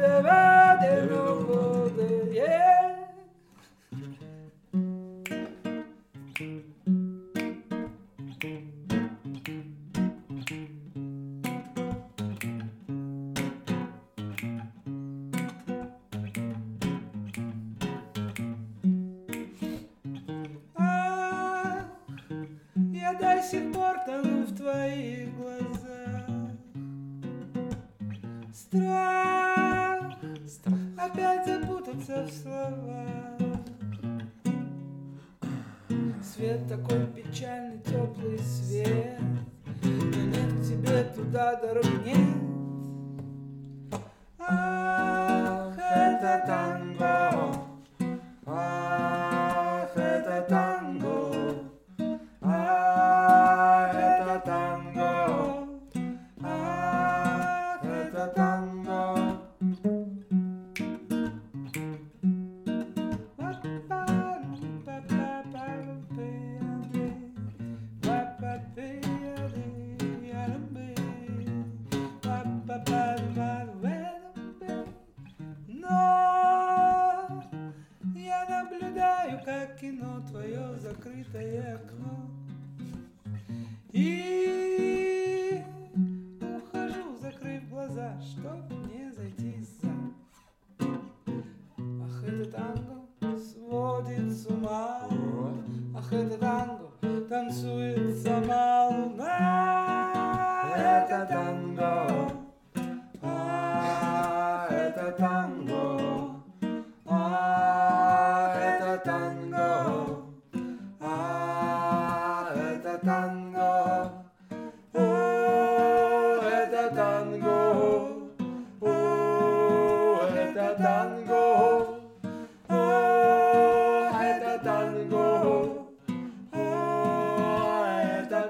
А, 0.00 0.78
до 23.20 23.42
сих 23.42 23.72
пор 23.72 23.96
тону 24.06 24.44
в 24.46 24.56
твоих 24.56 25.34
глазах. 25.36 25.57
Опять 31.08 31.46
запутаться 31.46 32.26
в 32.26 32.30
словах. 32.30 33.08
Свет 36.22 36.68
такой 36.68 37.06
печальный, 37.06 37.80
теплый 37.80 38.38
свет, 38.38 39.18
но 39.82 40.22
нет 40.22 40.52
к 40.52 40.62
тебе 40.62 41.04
туда 41.14 41.56
дорог 41.56 41.86
нет. 42.04 42.27
вино 79.98 80.22
твое 80.30 80.78
закрытое 80.78 81.76
окно. 81.76 82.30
И 83.92 85.62
ухожу, 86.40 87.16
закрыв 87.20 87.68
глаза, 87.68 88.20
чтоб 88.20 88.70
не 88.92 89.10
зайти 89.12 89.64
за. 89.82 90.86
Ах, 92.04 92.24
это 92.24 92.50
танго 92.50 93.38
сводит 93.38 94.32
с 94.32 94.46
ума. 94.46 95.08
Ах, 95.96 96.12
это 96.12 96.38
танго 96.38 96.90
танцует 97.28 98.16
сама. 98.22 98.77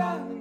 about. 0.00 0.39